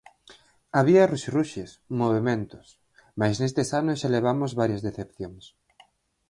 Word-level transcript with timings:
Había 0.77 1.09
ruxerruxes, 1.11 1.71
movementos... 2.01 2.67
mais 3.19 3.35
nestes 3.41 3.69
anos 3.81 3.99
xa 4.01 4.09
levamos 4.15 4.51
varias 4.61 4.85
decepcións. 4.87 5.43